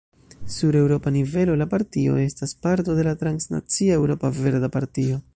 [0.51, 5.19] Sur eŭropa nivelo, la partio estas parto de la transnacia Eŭropa Verda Partio.